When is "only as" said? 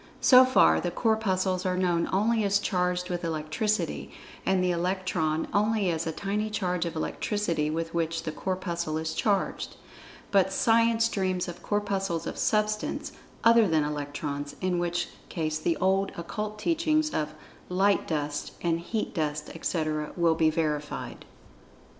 5.53-6.07